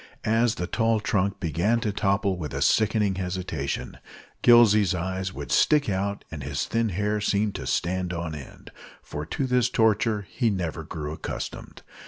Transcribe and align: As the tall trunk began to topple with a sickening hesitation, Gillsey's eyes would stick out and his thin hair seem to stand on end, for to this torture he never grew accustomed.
As 0.25 0.55
the 0.55 0.65
tall 0.65 0.99
trunk 0.99 1.39
began 1.39 1.79
to 1.81 1.91
topple 1.91 2.35
with 2.35 2.55
a 2.55 2.61
sickening 2.63 3.13
hesitation, 3.21 3.99
Gillsey's 4.41 4.95
eyes 4.95 5.31
would 5.31 5.51
stick 5.51 5.89
out 5.89 6.25
and 6.31 6.41
his 6.41 6.65
thin 6.65 6.89
hair 6.89 7.21
seem 7.21 7.51
to 7.51 7.67
stand 7.67 8.11
on 8.11 8.33
end, 8.33 8.71
for 9.03 9.27
to 9.27 9.45
this 9.45 9.69
torture 9.69 10.25
he 10.27 10.49
never 10.49 10.83
grew 10.83 11.11
accustomed. 11.13 11.83